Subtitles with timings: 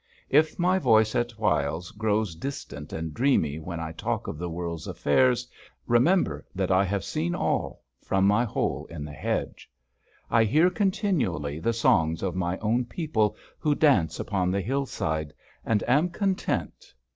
[0.29, 4.87] If my voice at whiles grows distant and dreamy when I talk of the world's
[4.87, 5.47] affairs,
[5.85, 9.69] remember that I have seen all from my hole in the hedge.
[10.27, 15.35] I hear continually the songs of my own people who dance upon the hill side,
[15.63, 16.95] and am content.